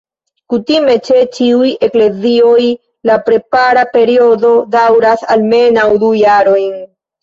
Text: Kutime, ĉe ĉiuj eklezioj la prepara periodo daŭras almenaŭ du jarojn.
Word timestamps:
Kutime, 0.53 0.95
ĉe 1.07 1.19
ĉiuj 1.35 1.67
eklezioj 1.89 2.57
la 3.11 3.21
prepara 3.31 3.87
periodo 3.95 4.57
daŭras 4.81 5.31
almenaŭ 5.39 5.89
du 6.05 6.15
jarojn. 6.27 6.87